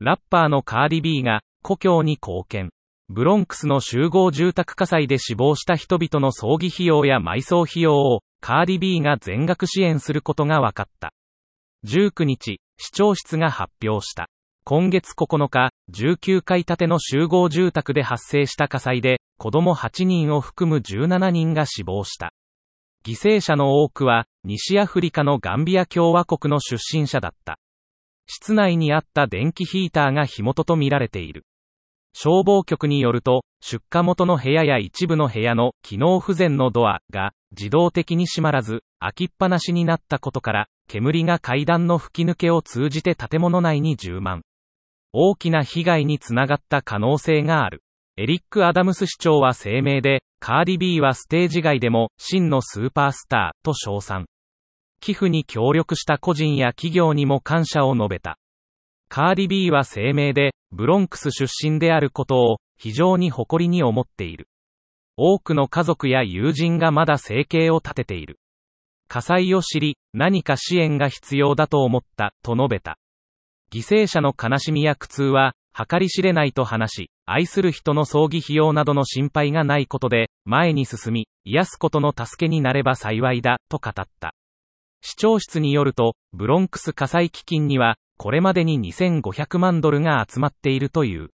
[0.00, 2.70] ラッパーのカーディ B が故郷に貢献。
[3.08, 11.12] ブロンクスの集合住宅火災で死亡した人々の葬儀費用や埋葬費用をカーディ B が全額支援することが分かった。
[11.86, 14.28] 19日、市長室が発表した。
[14.64, 22.32] 今月9日、19階建ての集合住宅で発生した火災で、子供8人を含む17人が死亡した。
[23.06, 27.58] 犠牲者の多くは、西アフリカのガンビア共和国の出身者だった。
[28.26, 31.44] 室内にあった電気ヒーターが火元とみられている。
[32.16, 44.42] 消防局によると、出火元の部屋や一部の部屋の機能不全のドアが自動的に閉まらず、開きっぱなしになったことから、煙が階段の吹き抜けを通じて建物内に充満。
[45.12, 47.82] 大きな被害につながった可能性がある。
[48.16, 54.26] エリック・アダムス市長は声明で、カーディ・ビーはステージ外でも真のスーパースターと称賛。
[55.00, 58.38] 寄付に協力した個人や企業にも感謝を述べた。
[59.08, 64.48] カーディ・ビーは声明で、ブロンクス出身であることを、非常に誇りに思っている。
[65.16, 68.40] 多くの家族や友人がまだ生計を立てている。
[69.06, 72.98] 火災を知り、何か支援が必要だと思った、と述べた。
[73.72, 84.34] 犠牲者の悲しみや苦痛は、計り知れないと話し、愛する人の葬儀費用などの心配がないことで、前に進み、癒すことの助けになれば幸いだ、と語った。
[85.06, 91.28] 市長室によると、ブロンクス火災基金には、これまでに2500万ドルが集まっているという。